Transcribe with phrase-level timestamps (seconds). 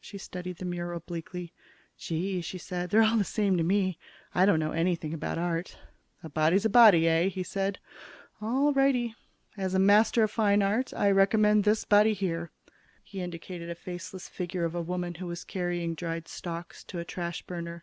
[0.00, 1.52] She studied the mural bleakly.
[1.96, 3.98] "Gee," she said, "they're all the same to me.
[4.32, 5.76] I don't know anything about art."
[6.22, 7.80] "A body's a body, eh?" he said.
[8.40, 9.16] "All righty.
[9.56, 12.52] As a master of fine art, I recommend this body here."
[13.02, 17.04] He indicated a faceless figure of a woman who was carrying dried stalks to a
[17.04, 17.82] trash burner.